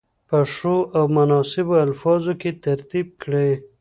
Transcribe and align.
په 0.29 0.37
ښو 0.53 0.75
او 0.97 1.05
مناسبو 1.17 1.75
الفاظو 1.85 2.33
کې 2.41 2.51
ترتیب 2.65 3.07
کړي. 3.21 3.51